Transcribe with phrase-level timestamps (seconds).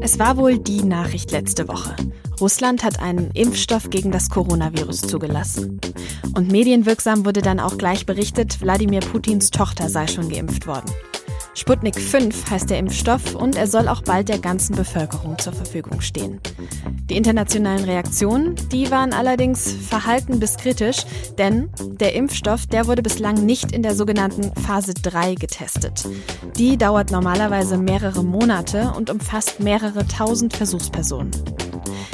[0.00, 1.94] Es war wohl die Nachricht letzte Woche.
[2.40, 5.80] Russland hat einen Impfstoff gegen das Coronavirus zugelassen.
[6.34, 10.90] Und medienwirksam wurde dann auch gleich berichtet, Wladimir Putins Tochter sei schon geimpft worden.
[11.54, 16.00] Sputnik 5 heißt der Impfstoff und er soll auch bald der ganzen Bevölkerung zur Verfügung
[16.00, 16.40] stehen.
[17.08, 21.04] Die internationalen Reaktionen, die waren allerdings verhalten bis kritisch,
[21.38, 21.70] denn
[22.00, 26.08] der Impfstoff, der wurde bislang nicht in der sogenannten Phase 3 getestet.
[26.56, 31.30] Die dauert normalerweise mehrere Monate und umfasst mehrere tausend Versuchspersonen.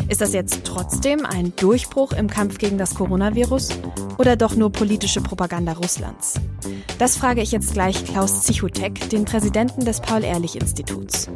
[0.09, 3.71] Ist das jetzt trotzdem ein Durchbruch im Kampf gegen das Coronavirus
[4.19, 6.35] oder doch nur politische Propaganda Russlands?
[6.99, 11.29] Das frage ich jetzt gleich Klaus Zichutek, den Präsidenten des Paul-Ehrlich-Instituts.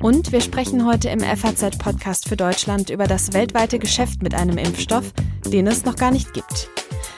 [0.00, 5.12] Und wir sprechen heute im FAZ-Podcast für Deutschland über das weltweite Geschäft mit einem Impfstoff,
[5.46, 6.70] den es noch gar nicht gibt.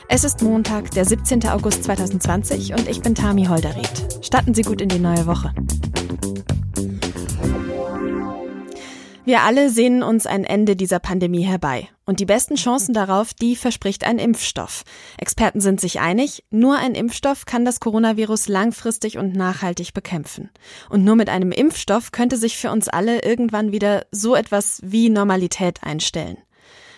[0.09, 1.49] Es ist Montag, der 17.
[1.49, 4.19] August 2020 und ich bin Tami Holderried.
[4.23, 5.53] Starten Sie gut in die neue Woche.
[9.27, 11.89] Wir alle sehnen uns ein Ende dieser Pandemie herbei.
[12.05, 14.85] Und die besten Chancen darauf, die verspricht ein Impfstoff.
[15.17, 20.51] Experten sind sich einig, nur ein Impfstoff kann das Coronavirus langfristig und nachhaltig bekämpfen.
[20.91, 25.09] Und nur mit einem Impfstoff könnte sich für uns alle irgendwann wieder so etwas wie
[25.09, 26.37] Normalität einstellen.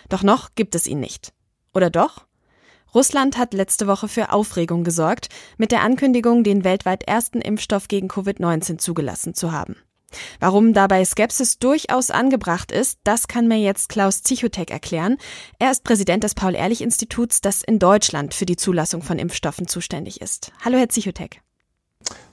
[0.09, 1.31] Doch noch gibt es ihn nicht.
[1.73, 2.25] Oder doch?
[2.93, 8.09] Russland hat letzte Woche für Aufregung gesorgt, mit der Ankündigung, den weltweit ersten Impfstoff gegen
[8.09, 9.77] Covid-19 zugelassen zu haben.
[10.39, 15.17] Warum dabei Skepsis durchaus angebracht ist, das kann mir jetzt Klaus Zichotek erklären.
[15.59, 20.51] Er ist Präsident des Paul-Ehrlich-Instituts, das in Deutschland für die Zulassung von Impfstoffen zuständig ist.
[20.63, 21.41] Hallo, Herr Zichotek.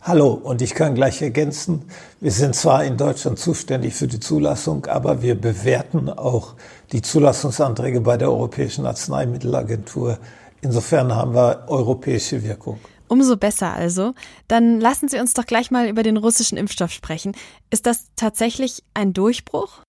[0.03, 1.87] Hallo, und ich kann gleich ergänzen,
[2.21, 6.55] wir sind zwar in Deutschland zuständig für die Zulassung, aber wir bewerten auch
[6.93, 10.19] die Zulassungsanträge bei der Europäischen Arzneimittelagentur.
[10.61, 12.79] Insofern haben wir europäische Wirkung.
[13.09, 14.15] Umso besser also.
[14.49, 17.37] Dann lassen Sie uns doch gleich mal über den russischen Impfstoff sprechen.
[17.71, 19.83] Ist das tatsächlich ein Durchbruch?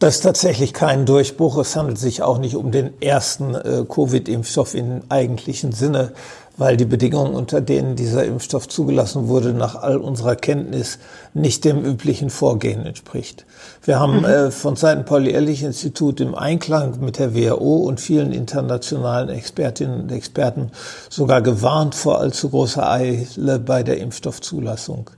[0.00, 1.58] Das ist tatsächlich kein Durchbruch.
[1.58, 6.14] Es handelt sich auch nicht um den ersten äh, Covid-Impfstoff im eigentlichen Sinne,
[6.60, 10.98] weil die Bedingungen, unter denen dieser Impfstoff zugelassen wurde, nach all unserer Kenntnis
[11.32, 13.46] nicht dem üblichen Vorgehen entspricht.
[13.82, 14.24] Wir haben mhm.
[14.26, 20.70] äh, von Seiten Paul-Ehrlich-Institut im Einklang mit der WHO und vielen internationalen Expertinnen und Experten
[21.08, 25.08] sogar gewarnt vor allzu großer Eile bei der Impfstoffzulassung.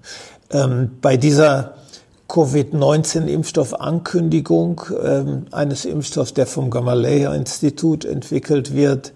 [0.53, 1.75] Ähm, bei dieser
[2.33, 9.13] Covid-19-Impfstoffankündigung ähm, eines Impfstoffs, der vom Gamaleya-Institut entwickelt wird,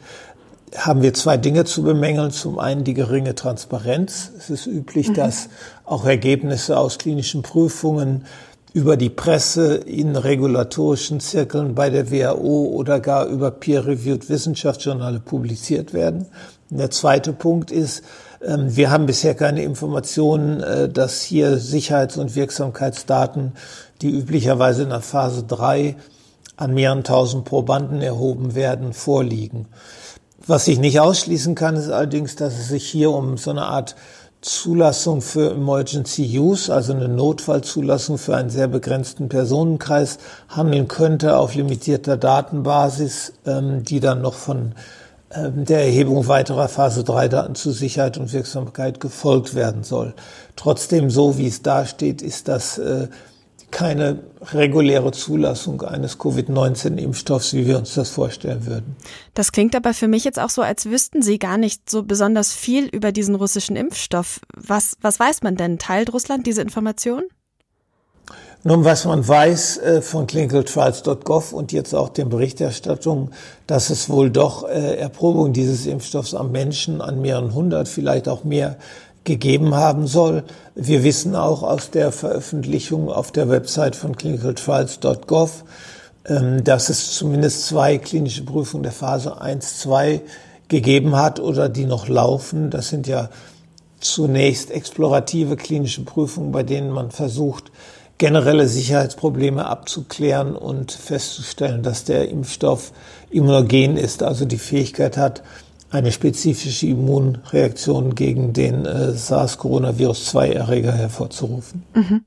[0.77, 2.31] haben wir zwei Dinge zu bemängeln.
[2.31, 4.31] Zum einen die geringe Transparenz.
[4.39, 5.15] Es ist üblich, mhm.
[5.15, 5.49] dass
[5.85, 8.25] auch Ergebnisse aus klinischen Prüfungen
[8.73, 15.95] über die Presse in regulatorischen Zirkeln bei der WHO oder gar über peer-reviewed Wissenschaftsjournale publiziert
[15.95, 16.27] werden.
[16.71, 18.03] Und der zweite Punkt ist,
[18.45, 23.53] ähm, wir haben bisher keine Informationen, äh, dass hier Sicherheits- und Wirksamkeitsdaten,
[24.03, 25.97] die üblicherweise in der Phase 3
[26.57, 29.69] an mehreren tausend Probanden erhoben werden, vorliegen.
[30.49, 33.97] Was ich nicht ausschließen kann, ist allerdings, dass es sich hier um so eine Art
[34.43, 40.19] Zulassung für Emergency Use, also eine Notfallzulassung für einen sehr begrenzten Personenkreis
[40.49, 44.77] handeln könnte auf limitierter Datenbasis, ähm, die dann noch von
[45.33, 50.15] ähm, der Erhebung weiterer Phase 3 Daten zu Sicherheit und Wirksamkeit gefolgt werden soll.
[50.55, 53.09] Trotzdem, so wie es da steht, ist das äh,
[53.71, 54.21] keine
[54.53, 58.97] reguläre Zulassung eines Covid-19-Impfstoffs, wie wir uns das vorstellen würden.
[59.35, 62.53] Das klingt aber für mich jetzt auch so, als wüssten Sie gar nicht so besonders
[62.53, 64.41] viel über diesen russischen Impfstoff.
[64.55, 65.79] Was, was weiß man denn?
[65.79, 67.25] Teilt Russland diese Information?
[68.69, 73.33] Nun, was man weiß äh, von clinicaltrials.gov und jetzt auch den Berichterstattungen,
[73.69, 78.43] dass es wohl doch äh, Erprobung dieses Impfstoffs am Menschen, an mehreren hundert, vielleicht auch
[78.43, 78.77] mehr,
[79.27, 80.45] gegeben haben soll.
[80.75, 85.65] Wir wissen auch aus der Veröffentlichung auf der Website von clinicaltrials.gov,
[86.27, 90.23] ähm, dass es zumindest zwei klinische Prüfungen der Phase 1, 2
[90.69, 92.71] gegeben hat oder die noch laufen.
[92.71, 93.29] Das sind ja
[94.01, 97.71] zunächst explorative klinische Prüfungen, bei denen man versucht,
[98.19, 102.93] generelle Sicherheitsprobleme abzuklären und festzustellen, dass der Impfstoff
[103.31, 105.43] immunogen ist, also die Fähigkeit hat,
[105.91, 111.85] eine spezifische Immunreaktion gegen den äh, SARS-Coronavirus-2-Erreger hervorzurufen.
[111.95, 112.25] Mhm.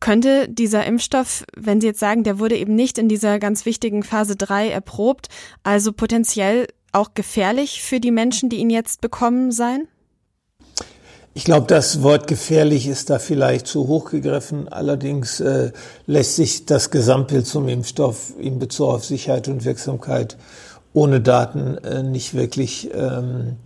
[0.00, 4.02] Könnte dieser Impfstoff, wenn Sie jetzt sagen, der wurde eben nicht in dieser ganz wichtigen
[4.02, 5.28] Phase 3 erprobt,
[5.62, 9.88] also potenziell auch gefährlich für die Menschen, die ihn jetzt bekommen sein?
[11.32, 14.68] Ich glaube, das Wort gefährlich ist da vielleicht zu hoch gegriffen.
[14.68, 15.70] Allerdings äh,
[16.06, 20.36] lässt sich das Gesamtbild zum Impfstoff in Bezug auf Sicherheit und Wirksamkeit
[20.92, 23.56] ohne Daten äh, nicht wirklich ähm,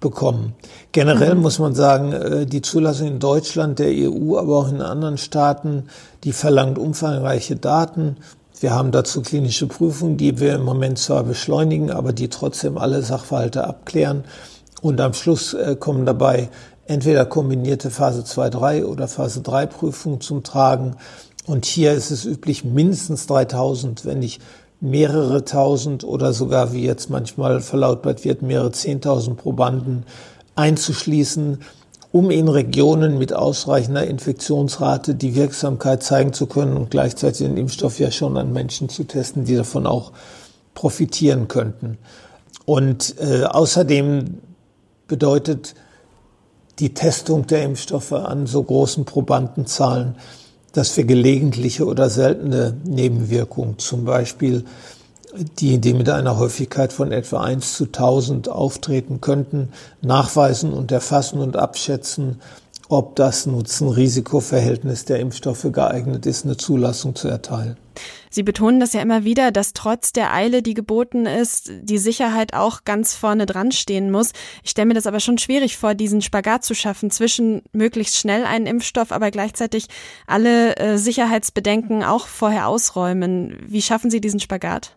[0.00, 0.54] bekommen.
[0.92, 1.42] Generell mhm.
[1.42, 5.88] muss man sagen, äh, die Zulassung in Deutschland, der EU, aber auch in anderen Staaten,
[6.22, 8.18] die verlangt umfangreiche Daten.
[8.60, 13.02] Wir haben dazu klinische Prüfungen, die wir im Moment zwar beschleunigen, aber die trotzdem alle
[13.02, 14.24] Sachverhalte abklären.
[14.82, 16.50] Und am Schluss äh, kommen dabei
[16.86, 20.96] entweder kombinierte Phase 2-3 oder Phase 3 Prüfungen zum Tragen.
[21.46, 24.40] Und hier ist es üblich, mindestens 3000, wenn nicht
[24.84, 30.04] mehrere tausend oder sogar, wie jetzt manchmal verlautbart wird, mehrere zehntausend Probanden
[30.56, 31.60] einzuschließen,
[32.12, 37.98] um in Regionen mit ausreichender Infektionsrate die Wirksamkeit zeigen zu können und gleichzeitig den Impfstoff
[37.98, 40.12] ja schon an Menschen zu testen, die davon auch
[40.74, 41.98] profitieren könnten.
[42.66, 44.38] Und äh, außerdem
[45.08, 45.74] bedeutet
[46.78, 50.16] die Testung der Impfstoffe an so großen Probandenzahlen,
[50.74, 54.64] dass wir gelegentliche oder seltene Nebenwirkungen, zum Beispiel
[55.58, 59.70] die, die mit einer Häufigkeit von etwa 1 zu 1000 auftreten könnten,
[60.02, 62.40] nachweisen und erfassen und abschätzen,
[62.94, 67.76] ob das Nutzen-Risiko-Verhältnis der Impfstoffe geeignet ist, eine Zulassung zu erteilen.
[68.30, 72.54] Sie betonen das ja immer wieder, dass trotz der Eile, die geboten ist, die Sicherheit
[72.54, 74.32] auch ganz vorne dran stehen muss.
[74.62, 78.44] Ich stelle mir das aber schon schwierig vor, diesen Spagat zu schaffen zwischen möglichst schnell
[78.44, 79.86] einen Impfstoff, aber gleichzeitig
[80.26, 83.56] alle äh, Sicherheitsbedenken auch vorher ausräumen.
[83.66, 84.96] Wie schaffen Sie diesen Spagat?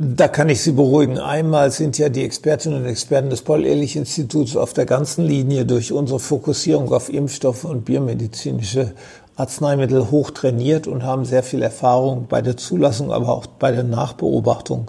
[0.00, 1.18] Da kann ich Sie beruhigen.
[1.18, 6.20] Einmal sind ja die Expertinnen und Experten des Paul-Ehrlich-Instituts auf der ganzen Linie durch unsere
[6.20, 8.92] Fokussierung auf Impfstoffe und biomedizinische
[9.34, 13.82] Arzneimittel hoch trainiert und haben sehr viel Erfahrung bei der Zulassung, aber auch bei der
[13.82, 14.88] Nachbeobachtung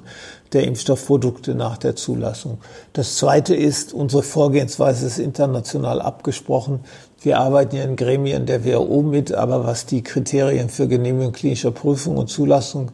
[0.53, 2.59] der Impfstoffprodukte nach der Zulassung.
[2.93, 6.81] Das Zweite ist, unsere Vorgehensweise ist international abgesprochen.
[7.21, 11.71] Wir arbeiten ja in Gremien der WHO mit, aber was die Kriterien für Genehmigung klinischer
[11.71, 12.91] Prüfung und Zulassung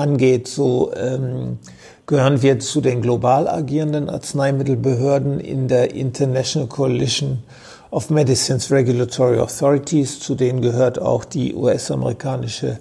[0.00, 1.58] angeht, so ähm,
[2.06, 7.42] gehören wir zu den global agierenden Arzneimittelbehörden in der International Coalition
[7.90, 10.18] of Medicines Regulatory Authorities.
[10.20, 12.78] Zu denen gehört auch die US-amerikanische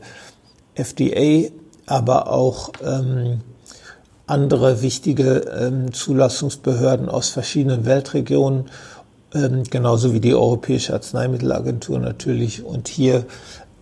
[0.76, 1.50] FDA,
[1.86, 3.42] aber auch ähm,
[4.26, 8.66] andere wichtige ähm, Zulassungsbehörden aus verschiedenen Weltregionen,
[9.34, 12.64] ähm, genauso wie die Europäische Arzneimittelagentur natürlich.
[12.64, 13.26] Und hier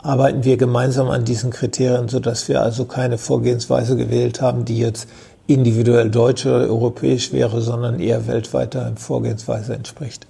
[0.02, 5.08] arbeiten wir gemeinsam an diesen Kriterien, sodass wir also keine Vorgehensweise gewählt haben, die jetzt
[5.48, 10.28] individuell deutsch oder europäisch wäre, sondern eher weltweiter Vorgehensweise entspricht.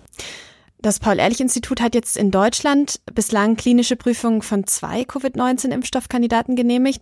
[0.79, 7.01] Das Paul-Ehrlich-Institut hat jetzt in Deutschland bislang klinische Prüfungen von zwei Covid-19-Impfstoffkandidaten genehmigt.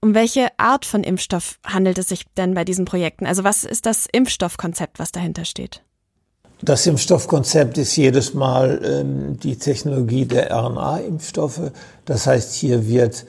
[0.00, 3.26] Um welche Art von Impfstoff handelt es sich denn bei diesen Projekten?
[3.26, 5.82] Also was ist das Impfstoffkonzept, was dahinter steht?
[6.60, 11.70] Das Impfstoffkonzept ist jedes Mal ähm, die Technologie der RNA-Impfstoffe.
[12.04, 13.26] Das heißt, hier wird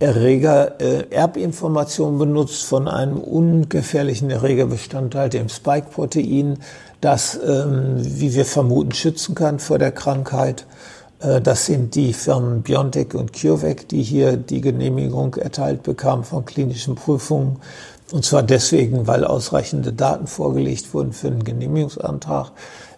[0.00, 6.58] Erreger, äh, Erbinformation benutzt von einem ungefährlichen Erregerbestandteil, dem Spike-Protein,
[7.00, 10.66] das, ähm, wie wir vermuten, schützen kann vor der Krankheit.
[11.20, 16.44] Äh, das sind die Firmen BioNTech und CureVac, die hier die Genehmigung erteilt bekamen von
[16.44, 17.60] klinischen Prüfungen.
[18.12, 22.52] Und zwar deswegen, weil ausreichende Daten vorgelegt wurden für einen Genehmigungsantrag.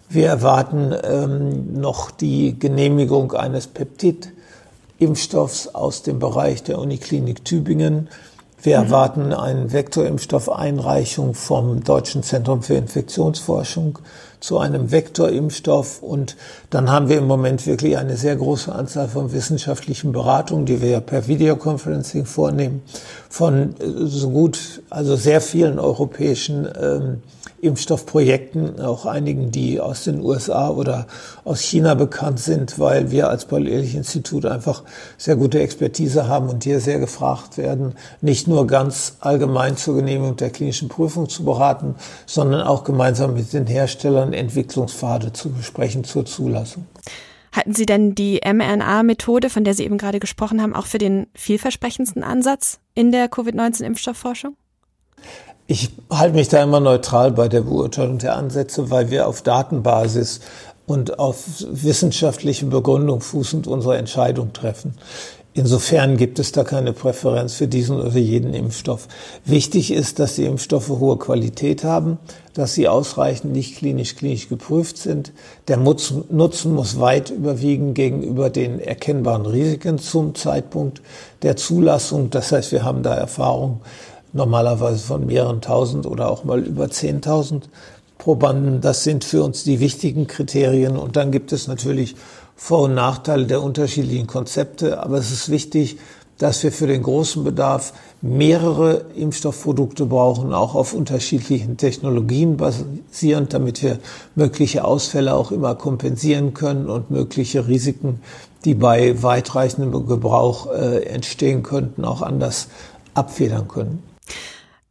[0.07, 8.09] Wir erwarten ähm, noch die Genehmigung eines Peptid-Impfstoffs aus dem Bereich der Uniklinik Tübingen.
[8.61, 8.85] Wir mhm.
[8.85, 13.99] erwarten eine Vektorimpfstoffeinreichung vom Deutschen Zentrum für Infektionsforschung
[14.39, 16.01] zu einem Vektorimpfstoff.
[16.01, 16.35] Und
[16.69, 20.89] dann haben wir im Moment wirklich eine sehr große Anzahl von wissenschaftlichen Beratungen, die wir
[20.89, 22.81] ja per Videoconferencing vornehmen,
[23.29, 27.23] von äh, so gut, also sehr vielen europäischen ähm,
[27.61, 31.07] Impfstoffprojekten, auch einigen, die aus den USA oder
[31.43, 34.83] aus China bekannt sind, weil wir als Paul-Ehrlich-Institut einfach
[35.17, 40.35] sehr gute Expertise haben und hier sehr gefragt werden, nicht nur ganz allgemein zur Genehmigung
[40.35, 46.25] der klinischen Prüfung zu beraten, sondern auch gemeinsam mit den Herstellern Entwicklungspfade zu besprechen zur
[46.25, 46.85] Zulassung.
[47.53, 51.27] Halten Sie denn die mRNA-Methode, von der Sie eben gerade gesprochen haben, auch für den
[51.35, 54.55] vielversprechendsten Ansatz in der Covid-19-Impfstoffforschung?
[55.71, 60.41] Ich halte mich da immer neutral bei der Beurteilung der Ansätze, weil wir auf Datenbasis
[60.85, 64.95] und auf wissenschaftliche Begründung fußend unsere Entscheidung treffen.
[65.53, 69.07] Insofern gibt es da keine Präferenz für diesen oder jeden Impfstoff.
[69.45, 72.17] Wichtig ist, dass die Impfstoffe hohe Qualität haben,
[72.53, 75.31] dass sie ausreichend nicht klinisch klinisch geprüft sind.
[75.69, 81.01] Der Nutzen muss weit überwiegen gegenüber den erkennbaren Risiken zum Zeitpunkt
[81.43, 82.29] der Zulassung.
[82.29, 83.79] Das heißt, wir haben da Erfahrung
[84.33, 87.69] normalerweise von mehreren tausend oder auch mal über zehntausend
[88.17, 88.81] Probanden.
[88.81, 90.97] Das sind für uns die wichtigen Kriterien.
[90.97, 92.15] Und dann gibt es natürlich
[92.55, 95.01] Vor- und Nachteile der unterschiedlichen Konzepte.
[95.01, 95.97] Aber es ist wichtig,
[96.37, 103.83] dass wir für den großen Bedarf mehrere Impfstoffprodukte brauchen, auch auf unterschiedlichen Technologien basierend, damit
[103.83, 103.99] wir
[104.33, 108.21] mögliche Ausfälle auch immer kompensieren können und mögliche Risiken,
[108.65, 112.69] die bei weitreichendem Gebrauch äh, entstehen könnten, auch anders
[113.13, 114.10] abfedern können.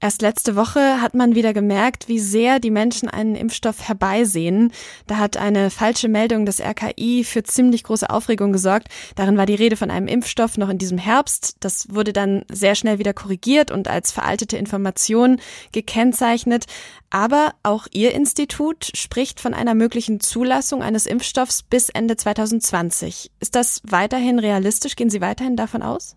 [0.02, 4.72] Erst letzte Woche hat man wieder gemerkt, wie sehr die Menschen einen Impfstoff herbeisehen.
[5.06, 8.88] Da hat eine falsche Meldung des RKI für ziemlich große Aufregung gesorgt.
[9.14, 11.56] Darin war die Rede von einem Impfstoff noch in diesem Herbst.
[11.60, 15.38] Das wurde dann sehr schnell wieder korrigiert und als veraltete Information
[15.72, 16.64] gekennzeichnet.
[17.10, 23.32] Aber auch Ihr Institut spricht von einer möglichen Zulassung eines Impfstoffs bis Ende 2020.
[23.38, 24.96] Ist das weiterhin realistisch?
[24.96, 26.16] Gehen Sie weiterhin davon aus?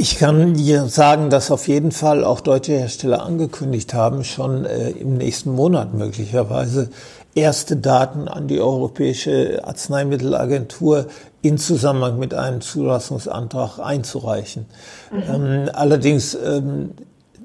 [0.00, 4.90] Ich kann dir sagen, dass auf jeden Fall auch deutsche Hersteller angekündigt haben, schon äh,
[4.90, 6.90] im nächsten Monat möglicherweise
[7.34, 11.08] erste Daten an die Europäische Arzneimittelagentur
[11.42, 14.66] in Zusammenhang mit einem Zulassungsantrag einzureichen.
[15.10, 15.22] Mhm.
[15.34, 16.92] Ähm, allerdings ähm,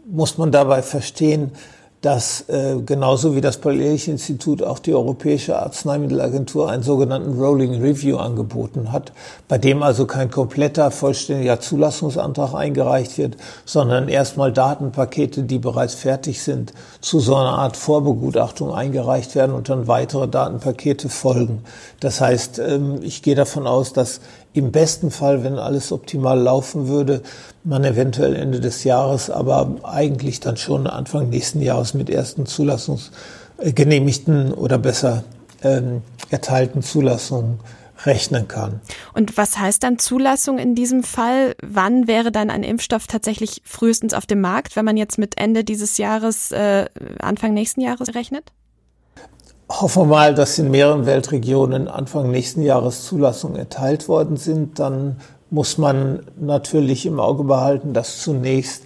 [0.06, 1.54] muss man dabei verstehen,
[2.04, 8.92] dass äh, genauso wie das Paul-Ehrlich-Institut auch die Europäische Arzneimittelagentur einen sogenannten Rolling Review angeboten
[8.92, 9.14] hat,
[9.48, 16.44] bei dem also kein kompletter, vollständiger Zulassungsantrag eingereicht wird, sondern erstmal Datenpakete, die bereits fertig
[16.44, 21.64] sind, zu so einer Art Vorbegutachtung eingereicht werden und dann weitere Datenpakete folgen.
[22.02, 24.20] Das heißt, ähm, ich gehe davon aus, dass
[24.54, 27.22] im besten Fall, wenn alles optimal laufen würde,
[27.64, 34.52] man eventuell Ende des Jahres, aber eigentlich dann schon Anfang nächsten Jahres mit ersten Zulassungsgenehmigten
[34.52, 35.24] äh, oder besser
[35.64, 37.60] ähm, erteilten Zulassungen
[38.06, 38.82] rechnen kann.
[39.14, 41.56] Und was heißt dann Zulassung in diesem Fall?
[41.64, 45.64] Wann wäre dann ein Impfstoff tatsächlich frühestens auf dem Markt, wenn man jetzt mit Ende
[45.64, 46.86] dieses Jahres, äh,
[47.20, 48.52] Anfang nächsten Jahres rechnet?
[49.70, 54.78] Hoffen wir mal, dass in mehreren Weltregionen Anfang nächsten Jahres Zulassungen erteilt worden sind.
[54.78, 55.18] Dann
[55.50, 58.84] muss man natürlich im Auge behalten, dass zunächst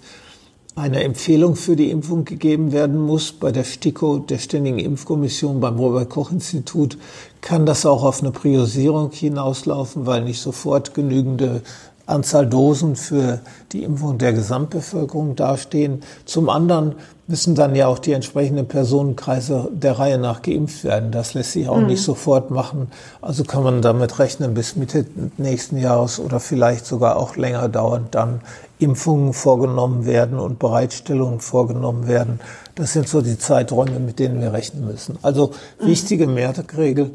[0.76, 3.32] eine Empfehlung für die Impfung gegeben werden muss.
[3.32, 6.96] Bei der STIKO, der Ständigen Impfkommission beim Robert Koch Institut,
[7.40, 11.62] kann das auch auf eine Priorisierung hinauslaufen, weil nicht sofort genügende
[12.08, 13.40] Anzahl Dosen für
[13.72, 16.02] die Impfung der Gesamtbevölkerung dastehen.
[16.24, 16.94] Zum anderen
[17.26, 21.12] müssen dann ja auch die entsprechenden Personenkreise der Reihe nach geimpft werden.
[21.12, 21.88] Das lässt sich auch mhm.
[21.88, 22.90] nicht sofort machen.
[23.20, 25.04] Also kann man damit rechnen, bis Mitte
[25.36, 28.40] nächsten Jahres oder vielleicht sogar auch länger dauernd dann
[28.78, 32.40] Impfungen vorgenommen werden und Bereitstellungen vorgenommen werden.
[32.74, 35.18] Das sind so die Zeiträume, mit denen wir rechnen müssen.
[35.20, 35.86] Also mhm.
[35.86, 37.10] wichtige Merkregel.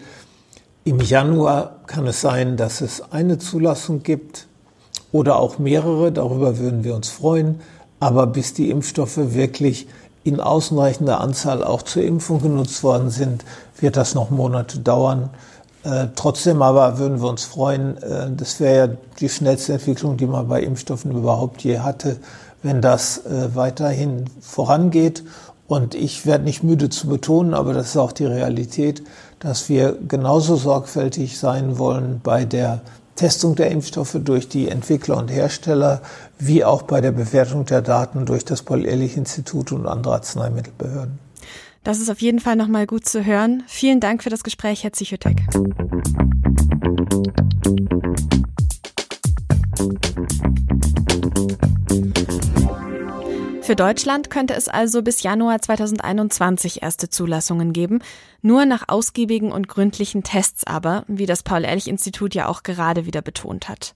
[0.84, 4.48] Im Januar kann es sein, dass es eine Zulassung gibt
[5.14, 6.12] oder auch mehrere.
[6.12, 7.62] Darüber würden wir uns freuen.
[8.02, 9.88] Aber bis die Impfstoffe wirklich
[10.26, 13.46] in ausreichender Anzahl auch zur Impfung genutzt worden sind,
[13.80, 15.30] wird das noch Monate dauern.
[15.84, 20.26] Äh, trotzdem aber würden wir uns freuen, äh, das wäre ja die schnellste Entwicklung, die
[20.26, 22.18] man bei Impfstoffen überhaupt je hatte,
[22.62, 25.24] wenn das äh, weiterhin vorangeht.
[25.68, 29.04] Und ich werde nicht müde zu betonen, aber das ist auch die Realität,
[29.40, 32.82] dass wir genauso sorgfältig sein wollen bei der
[33.16, 36.02] Testung der Impfstoffe durch die Entwickler und Hersteller,
[36.40, 41.20] wie auch bei der Bewertung der Daten durch das Paul-Ehrlich-Institut und andere Arzneimittelbehörden.
[41.84, 43.64] Das ist auf jeden Fall nochmal gut zu hören.
[43.68, 45.42] Vielen Dank für das Gespräch, Herr Zichotek.
[53.64, 58.00] Für Deutschland könnte es also bis Januar 2021 erste Zulassungen geben,
[58.42, 63.70] nur nach ausgiebigen und gründlichen Tests aber, wie das Paul-Ehrlich-Institut ja auch gerade wieder betont
[63.70, 63.96] hat.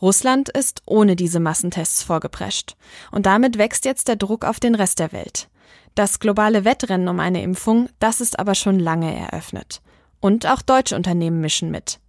[0.00, 2.74] Russland ist ohne diese Massentests vorgeprescht.
[3.10, 5.50] Und damit wächst jetzt der Druck auf den Rest der Welt.
[5.94, 9.82] Das globale Wettrennen um eine Impfung, das ist aber schon lange eröffnet.
[10.20, 12.00] Und auch deutsche Unternehmen mischen mit.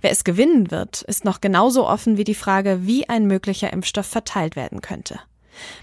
[0.00, 4.06] Wer es gewinnen wird, ist noch genauso offen wie die Frage, wie ein möglicher Impfstoff
[4.06, 5.18] verteilt werden könnte.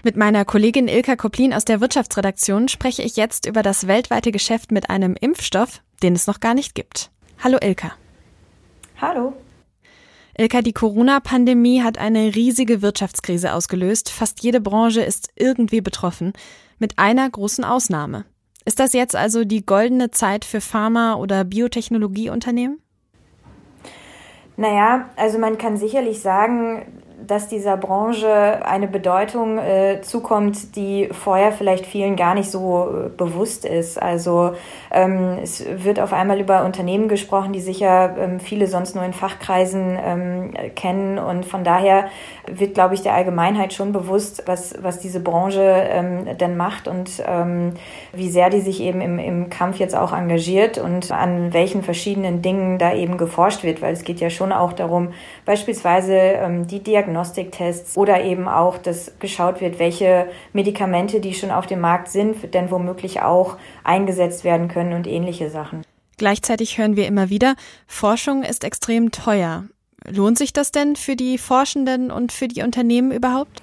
[0.02, 4.72] Mit meiner Kollegin Ilka Koplin aus der Wirtschaftsredaktion spreche ich jetzt über das weltweite Geschäft
[4.72, 7.10] mit einem Impfstoff, den es noch gar nicht gibt.
[7.42, 7.92] Hallo Ilka.
[9.00, 9.34] Hallo.
[10.38, 14.10] Ilka, die Corona-Pandemie hat eine riesige Wirtschaftskrise ausgelöst.
[14.10, 16.34] Fast jede Branche ist irgendwie betroffen,
[16.78, 18.26] mit einer großen Ausnahme.
[18.66, 22.80] Ist das jetzt also die goldene Zeit für Pharma- oder Biotechnologieunternehmen?
[24.56, 26.86] Naja, also man kann sicherlich sagen,
[27.26, 33.08] dass dieser Branche eine Bedeutung äh, zukommt, die vorher vielleicht vielen gar nicht so äh,
[33.08, 34.00] bewusst ist.
[34.00, 34.52] Also
[34.90, 39.12] ähm, es wird auf einmal über Unternehmen gesprochen, die sicher ähm, viele sonst nur in
[39.12, 41.18] Fachkreisen ähm, kennen.
[41.18, 42.08] Und von daher
[42.46, 47.22] wird, glaube ich, der Allgemeinheit schon bewusst, was, was diese Branche ähm, denn macht und
[47.26, 47.72] ähm,
[48.12, 52.42] wie sehr die sich eben im, im Kampf jetzt auch engagiert und an welchen verschiedenen
[52.42, 55.12] Dingen da eben geforscht wird, weil es geht ja schon auch darum,
[55.44, 56.82] beispielsweise ähm, die
[57.16, 62.54] Diagnostiktests oder eben auch, dass geschaut wird, welche Medikamente, die schon auf dem Markt sind,
[62.54, 65.82] denn womöglich auch eingesetzt werden können und ähnliche Sachen.
[66.18, 67.56] Gleichzeitig hören wir immer wieder,
[67.86, 69.64] Forschung ist extrem teuer.
[70.08, 73.60] Lohnt sich das denn für die Forschenden und für die Unternehmen überhaupt?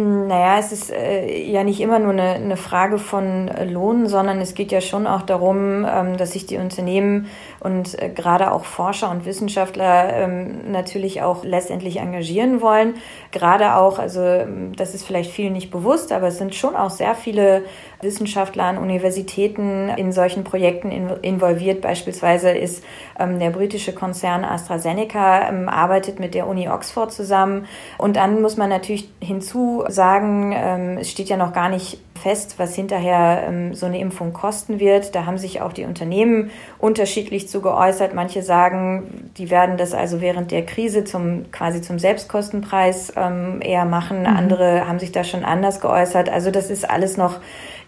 [0.00, 4.54] Naja, es ist äh, ja nicht immer nur eine, eine Frage von Lohn, sondern es
[4.54, 7.26] geht ja schon auch darum, ähm, dass sich die Unternehmen
[7.58, 12.94] und äh, gerade auch Forscher und Wissenschaftler ähm, natürlich auch letztendlich engagieren wollen.
[13.32, 16.90] Gerade auch, also ähm, das ist vielleicht vielen nicht bewusst, aber es sind schon auch
[16.90, 17.64] sehr viele
[18.00, 21.80] Wissenschaftler an Universitäten in solchen Projekten in, involviert.
[21.80, 22.84] Beispielsweise ist
[23.18, 27.66] ähm, der britische Konzern AstraZeneca ähm, arbeitet mit der Uni Oxford zusammen.
[27.96, 32.54] Und dann muss man natürlich hinzu sagen, ähm, es steht ja noch gar nicht fest,
[32.58, 35.14] was hinterher ähm, so eine Impfung kosten wird.
[35.14, 38.14] Da haben sich auch die Unternehmen unterschiedlich zu geäußert.
[38.14, 43.84] Manche sagen, die werden das also während der Krise zum quasi zum Selbstkostenpreis ähm, eher
[43.84, 44.20] machen.
[44.20, 44.26] Mhm.
[44.26, 46.28] Andere haben sich da schon anders geäußert.
[46.28, 47.40] Also das ist alles noch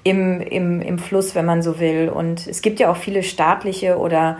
[0.02, 2.08] im, im, im Fluss, wenn man so will.
[2.08, 4.38] Und es gibt ja auch viele staatliche oder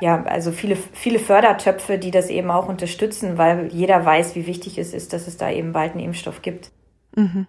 [0.00, 4.78] ja, also viele, viele Fördertöpfe, die das eben auch unterstützen, weil jeder weiß, wie wichtig
[4.78, 6.70] es ist, dass es da eben bald einen Impfstoff gibt.
[7.18, 7.46] Mhm.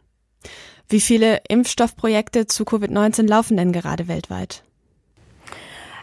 [0.88, 4.64] Wie viele Impfstoffprojekte zu Covid-19 laufen denn gerade weltweit?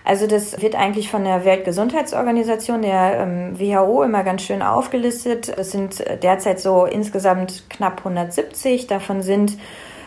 [0.05, 5.49] Also das wird eigentlich von der Weltgesundheitsorganisation, der ähm, WHO, immer ganz schön aufgelistet.
[5.49, 8.87] Es sind derzeit so insgesamt knapp 170.
[8.87, 9.59] Davon sind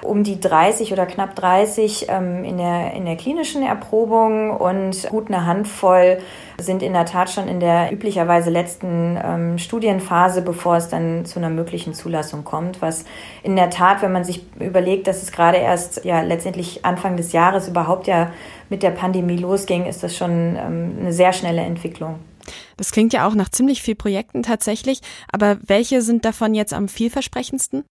[0.01, 5.27] um die 30 oder knapp 30 ähm, in, der, in der klinischen Erprobung und gut
[5.27, 6.19] eine Handvoll
[6.57, 11.39] sind in der Tat schon in der üblicherweise letzten ähm, Studienphase, bevor es dann zu
[11.39, 12.81] einer möglichen Zulassung kommt.
[12.81, 13.05] Was
[13.43, 17.31] in der Tat, wenn man sich überlegt, dass es gerade erst ja letztendlich Anfang des
[17.31, 18.31] Jahres überhaupt ja
[18.69, 22.19] mit der Pandemie losging, ist das schon ähm, eine sehr schnelle Entwicklung.
[22.77, 25.01] Das klingt ja auch nach ziemlich viel Projekten tatsächlich,
[25.31, 27.83] aber welche sind davon jetzt am vielversprechendsten?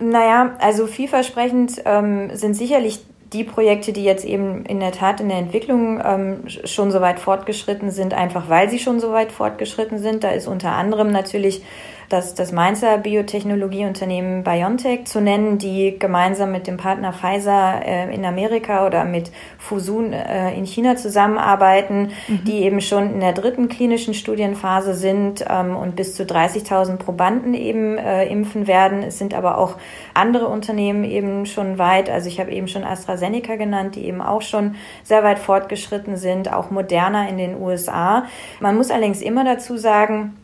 [0.00, 3.00] Naja, also vielversprechend ähm, sind sicherlich
[3.32, 7.20] die Projekte, die jetzt eben in der Tat in der Entwicklung ähm, schon so weit
[7.20, 10.24] fortgeschritten sind, einfach weil sie schon so weit fortgeschritten sind.
[10.24, 11.62] Da ist unter anderem natürlich
[12.10, 18.24] das, das Mainzer Biotechnologieunternehmen BioNTech zu nennen, die gemeinsam mit dem Partner Pfizer äh, in
[18.24, 22.44] Amerika oder mit Fusun äh, in China zusammenarbeiten, mhm.
[22.44, 27.54] die eben schon in der dritten klinischen Studienphase sind ähm, und bis zu 30.000 Probanden
[27.54, 29.04] eben äh, impfen werden.
[29.04, 29.76] Es sind aber auch
[30.12, 32.10] andere Unternehmen eben schon weit.
[32.10, 36.52] Also ich habe eben schon AstraZeneca genannt, die eben auch schon sehr weit fortgeschritten sind,
[36.52, 38.24] auch moderner in den USA.
[38.58, 40.36] Man muss allerdings immer dazu sagen,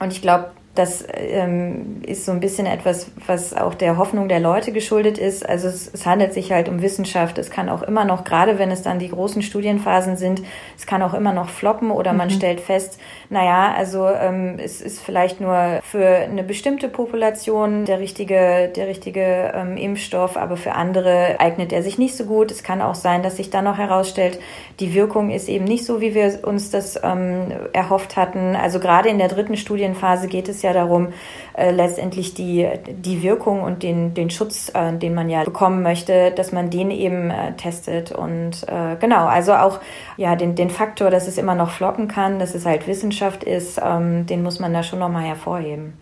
[0.00, 4.38] und ich glaube, das ähm, ist so ein bisschen etwas, was auch der Hoffnung der
[4.38, 5.46] Leute geschuldet ist.
[5.46, 7.36] Also es, es, handelt sich halt um Wissenschaft.
[7.38, 10.42] Es kann auch immer noch, gerade wenn es dann die großen Studienphasen sind,
[10.76, 12.32] es kann auch immer noch floppen oder man mhm.
[12.32, 18.72] stellt fest, naja, also ähm, es ist vielleicht nur für eine bestimmte Population der richtige,
[18.74, 22.50] der richtige ähm, Impfstoff, aber für andere eignet er sich nicht so gut.
[22.50, 24.40] Es kann auch sein, dass sich dann noch herausstellt,
[24.80, 28.56] die Wirkung ist eben nicht so, wie wir uns das ähm, erhofft hatten.
[28.56, 31.08] Also gerade in der dritten Studienphase geht es ja darum,
[31.52, 36.30] äh, letztendlich die, die Wirkung und den, den Schutz, äh, den man ja bekommen möchte,
[36.30, 38.10] dass man den eben äh, testet.
[38.10, 39.80] Und äh, genau, also auch
[40.16, 43.80] ja den, den Faktor, dass es immer noch floppen kann, dass es halt Wissenschaft ist,
[43.82, 45.94] ähm, den muss man da schon nochmal hervorheben.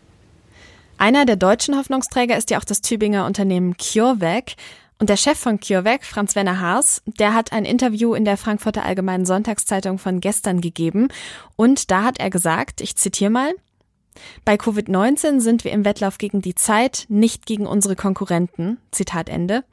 [0.99, 4.55] Einer der deutschen Hoffnungsträger ist ja auch das Tübinger Unternehmen CureVac.
[4.99, 8.83] Und der Chef von CureVac, Franz Werner Haas, der hat ein Interview in der Frankfurter
[8.83, 11.09] Allgemeinen Sonntagszeitung von gestern gegeben.
[11.55, 13.53] Und da hat er gesagt, ich zitiere mal,
[14.47, 18.79] bei Covid-19 sind wir im Wettlauf gegen die Zeit, nicht gegen unsere Konkurrenten.
[18.91, 19.65] Zitat Ende.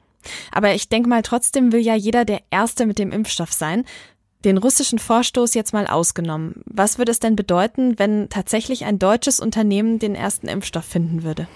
[0.52, 3.84] Aber ich denke mal, trotzdem will ja jeder der Erste mit dem Impfstoff sein.
[4.44, 6.62] Den russischen Vorstoß jetzt mal ausgenommen.
[6.66, 11.46] Was würde es denn bedeuten, wenn tatsächlich ein deutsches Unternehmen den ersten Impfstoff finden würde?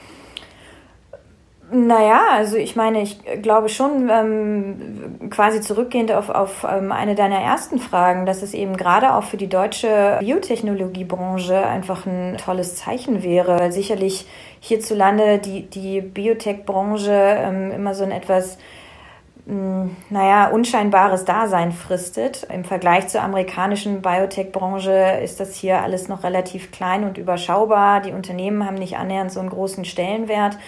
[1.71, 7.41] Naja, also ich meine, ich glaube schon, ähm, quasi zurückgehend auf, auf ähm, eine deiner
[7.41, 13.23] ersten Fragen, dass es eben gerade auch für die deutsche Biotechnologiebranche einfach ein tolles Zeichen
[13.23, 13.71] wäre.
[13.71, 14.27] Sicherlich
[14.61, 18.57] hierzulande die, die Biotech-Branche ähm, immer so ein etwas
[19.51, 22.47] naja, unscheinbares Dasein fristet.
[22.53, 28.03] Im Vergleich zur amerikanischen Biotech-Branche ist das hier alles noch relativ klein und überschaubar.
[28.03, 30.59] Die Unternehmen haben nicht annähernd so einen großen Stellenwert.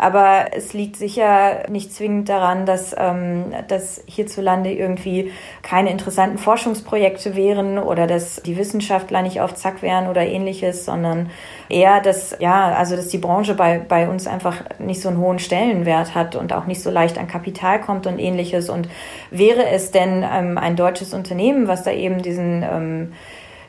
[0.00, 7.36] Aber es liegt sicher nicht zwingend daran, dass, ähm, dass hierzulande irgendwie keine interessanten Forschungsprojekte
[7.36, 11.28] wären oder dass die Wissenschaftler nicht auf Zack wären oder ähnliches, sondern
[11.68, 15.38] eher, dass, ja, also, dass die Branche bei, bei uns einfach nicht so einen hohen
[15.38, 18.70] Stellenwert hat und auch nicht so leicht an Kapital kommt und ähnliches.
[18.70, 18.88] Und
[19.30, 23.12] wäre es denn ähm, ein deutsches Unternehmen, was da eben diesen, ähm,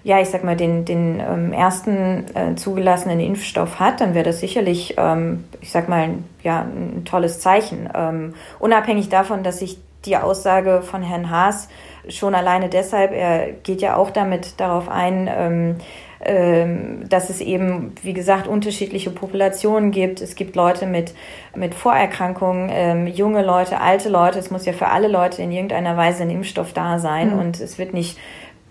[0.03, 4.39] ja, ich sag mal, den, den ähm, ersten äh, zugelassenen Impfstoff hat, dann wäre das
[4.39, 6.09] sicherlich, ähm, ich sag mal,
[6.43, 7.89] ja, ein tolles Zeichen.
[7.93, 11.69] Ähm, unabhängig davon, dass sich die Aussage von Herrn Haas
[12.09, 15.75] schon alleine deshalb, er geht ja auch damit darauf ein, ähm,
[16.23, 20.21] ähm, dass es eben, wie gesagt, unterschiedliche Populationen gibt.
[20.21, 21.13] Es gibt Leute mit,
[21.55, 24.37] mit Vorerkrankungen, ähm, junge Leute, alte Leute.
[24.37, 27.33] Es muss ja für alle Leute in irgendeiner Weise ein Impfstoff da sein.
[27.33, 27.39] Mhm.
[27.39, 28.19] Und es wird nicht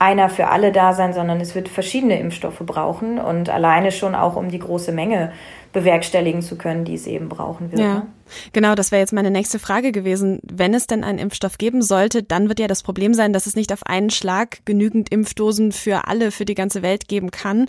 [0.01, 4.35] einer für alle da sein, sondern es wird verschiedene Impfstoffe brauchen und alleine schon auch
[4.35, 5.31] um die große Menge
[5.75, 7.83] bewerkstelligen zu können, die es eben brauchen wird.
[7.83, 8.07] Ja, ne?
[8.55, 10.41] genau, das wäre jetzt meine nächste Frage gewesen.
[10.43, 13.57] Wenn es denn einen Impfstoff geben sollte, dann wird ja das Problem sein, dass es
[13.57, 17.69] nicht auf einen Schlag genügend Impfdosen für alle, für die ganze Welt geben kann.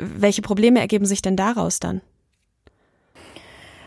[0.00, 2.00] Welche Probleme ergeben sich denn daraus dann?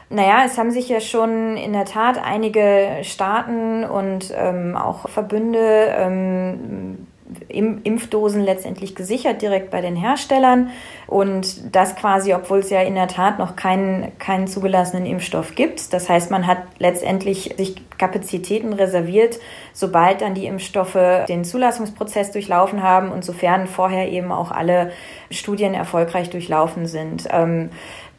[0.10, 5.93] Naja, es haben sich ja schon in der Tat einige Staaten und ähm, auch Verbünde
[5.98, 7.08] ähm,
[7.48, 10.70] Impfdosen letztendlich gesichert, direkt bei den Herstellern.
[11.08, 15.94] Und das quasi, obwohl es ja in der Tat noch keinen, keinen zugelassenen Impfstoff gibt.
[15.94, 19.40] Das heißt, man hat letztendlich sich Kapazitäten reserviert,
[19.72, 24.92] sobald dann die Impfstoffe den Zulassungsprozess durchlaufen haben und sofern vorher eben auch alle
[25.32, 27.28] Studien erfolgreich durchlaufen sind.
[27.32, 27.70] Ähm,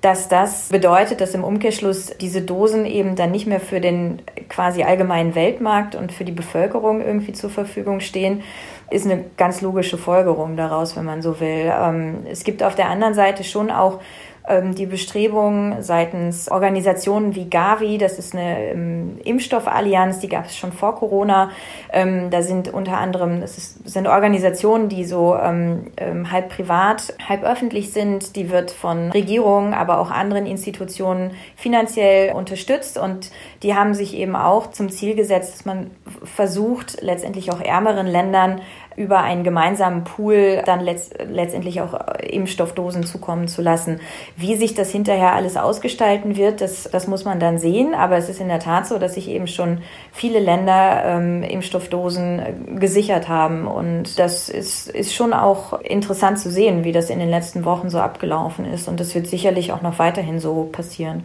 [0.05, 4.83] dass das bedeutet, dass im Umkehrschluss diese Dosen eben dann nicht mehr für den quasi
[4.83, 8.43] allgemeinen Weltmarkt und für die Bevölkerung irgendwie zur Verfügung stehen,
[8.91, 11.73] ist eine ganz logische Folgerung daraus, wenn man so will.
[11.75, 14.01] Ähm, es gibt auf der anderen Seite schon auch
[14.47, 20.71] die Bestrebungen seitens Organisationen wie Gavi, das ist eine ähm, Impfstoffallianz, die gab es schon
[20.71, 21.51] vor Corona.
[21.91, 27.15] Ähm, da sind unter anderem, es ist, sind Organisationen, die so ähm, ähm, halb privat,
[27.27, 28.37] halb öffentlich sind.
[28.37, 33.31] Die wird von Regierungen, aber auch anderen Institutionen finanziell unterstützt und
[33.63, 35.91] die haben sich eben auch zum Ziel gesetzt, dass man
[36.23, 38.61] versucht, letztendlich auch ärmeren Ländern
[38.97, 44.01] über einen gemeinsamen Pool dann letzt, letztendlich auch äh, Impfstoffdosen zukommen zu lassen.
[44.37, 47.95] Wie sich das hinterher alles ausgestalten wird, das, das muss man dann sehen.
[47.95, 49.79] Aber es ist in der Tat so, dass sich eben schon
[50.13, 53.67] viele Länder ähm, Impfstoffdosen äh, gesichert haben.
[53.67, 57.91] Und das ist, ist schon auch interessant zu sehen, wie das in den letzten Wochen
[57.91, 58.89] so abgelaufen ist.
[58.89, 61.25] Und das wird sicherlich auch noch weiterhin so passieren.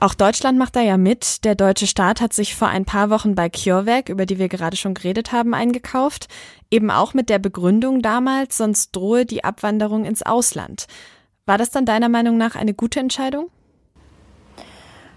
[0.00, 1.44] Auch Deutschland macht da ja mit.
[1.44, 4.76] Der deutsche Staat hat sich vor ein paar Wochen bei CureVac, über die wir gerade
[4.76, 6.28] schon geredet haben, eingekauft.
[6.70, 10.86] Eben auch mit der Begründung damals, sonst drohe die Abwanderung ins Ausland.
[11.46, 13.50] War das dann deiner Meinung nach eine gute Entscheidung?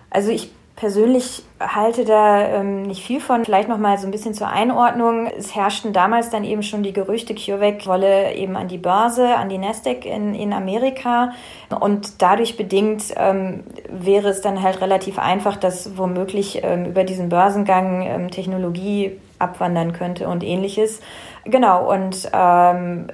[0.09, 0.49] Also ich
[0.81, 3.45] persönlich halte da ähm, nicht viel von.
[3.45, 5.27] Vielleicht noch mal so ein bisschen zur Einordnung.
[5.27, 9.47] Es herrschten damals dann eben schon die Gerüchte, CureVac wolle eben an die Börse, an
[9.47, 11.33] die Nasdaq in, in Amerika.
[11.69, 17.29] Und dadurch bedingt ähm, wäre es dann halt relativ einfach, dass womöglich ähm, über diesen
[17.29, 20.99] Börsengang ähm, Technologie abwandern könnte und ähnliches.
[21.45, 23.05] Genau, und ähm,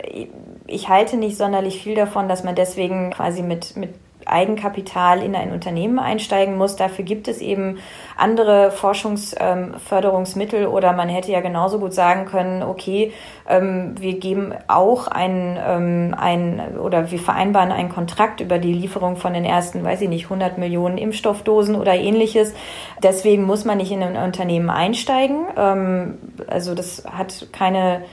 [0.68, 3.94] ich halte nicht sonderlich viel davon, dass man deswegen quasi mit, mit
[4.30, 6.76] Eigenkapital in ein Unternehmen einsteigen muss.
[6.76, 7.80] Dafür gibt es eben
[8.16, 13.14] andere Forschungsförderungsmittel ähm, oder man hätte ja genauso gut sagen können, okay,
[13.48, 19.18] ähm, wir geben auch ein, ähm, ein oder wir vereinbaren einen Kontrakt über die Lieferung
[19.18, 22.54] von den ersten, weiß ich nicht, 100 Millionen Impfstoffdosen oder ähnliches.
[23.02, 25.46] Deswegen muss man nicht in ein Unternehmen einsteigen.
[25.56, 28.04] Ähm, also das hat keine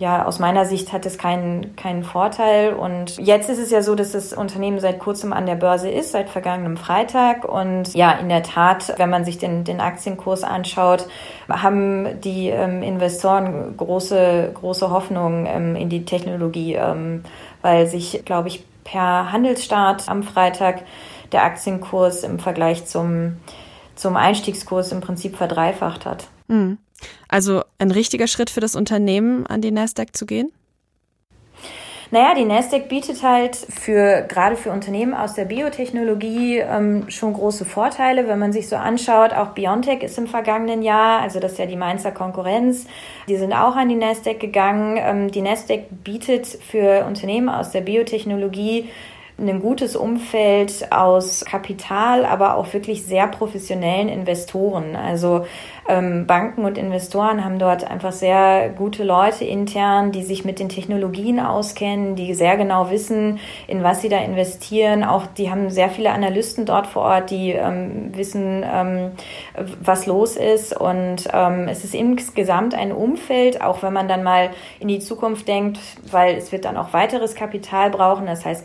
[0.00, 2.72] ja, aus meiner Sicht hat es keinen, keinen Vorteil.
[2.72, 6.12] Und jetzt ist es ja so, dass das Unternehmen seit kurzem an der Börse ist,
[6.12, 7.44] seit vergangenem Freitag.
[7.44, 11.06] Und ja, in der Tat, wenn man sich den, den Aktienkurs anschaut,
[11.50, 17.22] haben die ähm, Investoren große, große Hoffnung ähm, in die Technologie, ähm,
[17.60, 20.82] weil sich, glaube ich, per Handelsstart am Freitag
[21.32, 23.36] der Aktienkurs im Vergleich zum,
[23.96, 26.28] zum Einstiegskurs im Prinzip verdreifacht hat.
[26.48, 26.78] Mhm.
[27.28, 30.52] Also ein richtiger Schritt für das Unternehmen, an die Nasdaq zu gehen?
[32.12, 37.64] Naja, die Nasdaq bietet halt für gerade für Unternehmen aus der Biotechnologie ähm, schon große
[37.64, 39.32] Vorteile, wenn man sich so anschaut.
[39.32, 42.86] Auch BioNTech ist im vergangenen Jahr, also das ist ja die Mainzer Konkurrenz,
[43.28, 44.98] die sind auch an die Nasdaq gegangen.
[45.00, 48.88] Ähm, die Nasdaq bietet für Unternehmen aus der Biotechnologie
[49.48, 54.96] ein gutes Umfeld aus Kapital, aber auch wirklich sehr professionellen Investoren.
[54.96, 55.46] Also
[55.88, 60.68] ähm, Banken und Investoren haben dort einfach sehr gute Leute intern, die sich mit den
[60.68, 65.02] Technologien auskennen, die sehr genau wissen, in was sie da investieren.
[65.02, 69.12] Auch die haben sehr viele Analysten dort vor Ort, die ähm, wissen, ähm,
[69.80, 70.76] was los ist.
[70.78, 75.48] Und ähm, es ist insgesamt ein Umfeld, auch wenn man dann mal in die Zukunft
[75.48, 78.64] denkt, weil es wird dann auch weiteres Kapital brauchen, das heißt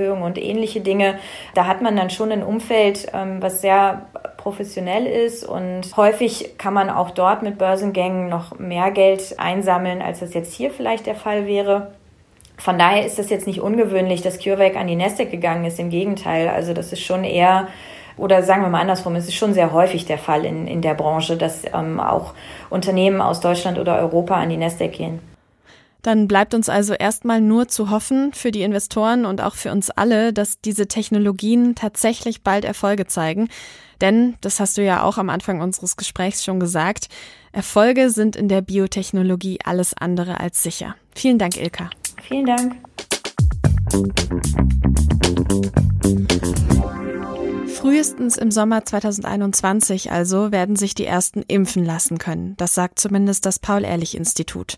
[0.00, 1.18] Kapitalerhöhung und ähnliche Dinge.
[1.54, 6.72] Da hat man dann schon ein Umfeld, ähm, was sehr professionell ist und häufig kann
[6.72, 11.14] man auch dort mit Börsengängen noch mehr Geld einsammeln, als das jetzt hier vielleicht der
[11.14, 11.92] Fall wäre.
[12.56, 15.78] Von daher ist das jetzt nicht ungewöhnlich, dass CureVac an die Nasdaq gegangen ist.
[15.78, 17.68] Im Gegenteil, also das ist schon eher
[18.16, 20.94] oder sagen wir mal andersrum, es ist schon sehr häufig der Fall in, in der
[20.94, 22.34] Branche, dass ähm, auch
[22.68, 25.29] Unternehmen aus Deutschland oder Europa an die Nasdaq gehen.
[26.02, 29.90] Dann bleibt uns also erstmal nur zu hoffen für die Investoren und auch für uns
[29.90, 33.48] alle, dass diese Technologien tatsächlich bald Erfolge zeigen.
[34.00, 37.08] Denn, das hast du ja auch am Anfang unseres Gesprächs schon gesagt,
[37.52, 40.94] Erfolge sind in der Biotechnologie alles andere als sicher.
[41.14, 41.90] Vielen Dank, Ilka.
[42.22, 42.76] Vielen Dank.
[47.66, 52.54] Frühestens im Sommer 2021 also werden sich die ersten impfen lassen können.
[52.58, 54.76] Das sagt zumindest das Paul-Ehrlich-Institut.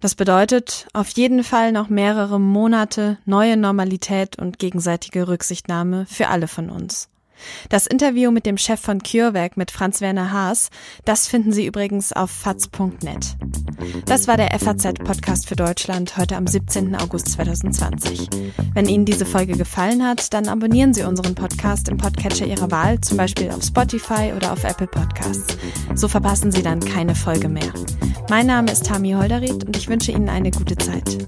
[0.00, 6.46] Das bedeutet auf jeden Fall noch mehrere Monate neue Normalität und gegenseitige Rücksichtnahme für alle
[6.46, 7.08] von uns.
[7.68, 10.70] Das Interview mit dem Chef von CureVac mit Franz Werner Haas,
[11.04, 13.36] das finden Sie übrigens auf faz.net.
[14.06, 16.94] Das war der FAZ-Podcast für Deutschland heute am 17.
[16.96, 18.28] August 2020.
[18.74, 23.00] Wenn Ihnen diese Folge gefallen hat, dann abonnieren Sie unseren Podcast im Podcatcher Ihrer Wahl,
[23.00, 25.56] zum Beispiel auf Spotify oder auf Apple Podcasts.
[25.94, 27.72] So verpassen Sie dann keine Folge mehr.
[28.30, 31.18] Mein Name ist Tami Holderried und ich wünsche Ihnen eine gute Zeit.